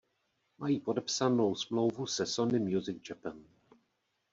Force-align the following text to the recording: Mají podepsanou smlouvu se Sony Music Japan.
Mají 0.57 0.79
podepsanou 0.79 1.55
smlouvu 1.55 2.07
se 2.07 2.25
Sony 2.25 2.59
Music 2.59 3.09
Japan. 3.09 3.43